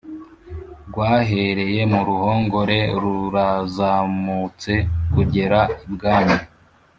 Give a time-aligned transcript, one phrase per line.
[0.89, 4.73] rwahereye muruhongore rurazamutse
[5.13, 6.37] kugera ibwami"